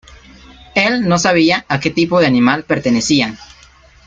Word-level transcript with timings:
Él 0.73 1.07
no 1.07 1.19
sabía 1.19 1.63
a 1.69 1.79
que 1.79 1.91
tipo 1.91 2.19
de 2.19 2.25
animal 2.25 2.63
pertenecían. 2.63 3.37